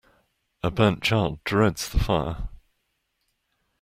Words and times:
A 0.63 0.71
burnt 0.71 1.03
child 1.03 1.43
dreads 1.43 1.87
the 1.87 1.99
fire. 1.99 2.49